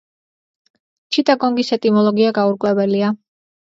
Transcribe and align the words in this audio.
ჩიტაგონგის 1.17 1.71
ეტიმოლოგია 1.79 2.35
გაურკვეველია. 2.43 3.17